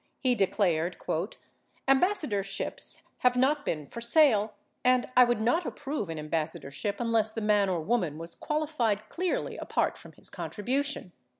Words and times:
He 0.19 0.33
declared, 0.33 0.97
"Ambassadorships 1.87 3.03
have 3.19 3.35
not 3.37 3.63
been 3.63 3.85
for 3.85 4.01
sale 4.01 4.55
and 4.83 5.07
I 5.15 5.23
would 5.23 5.39
not 5.39 5.63
approve 5.63 6.09
an 6.09 6.17
ambassadorship 6.17 6.99
unless 6.99 7.29
the 7.29 7.39
man 7.39 7.69
or 7.69 7.81
woman 7.81 8.17
was 8.17 8.33
qualified 8.33 9.09
clearly 9.09 9.57
apart 9.57 9.99
from 9.99 10.13
his 10.13 10.31
contribution." 10.31 11.11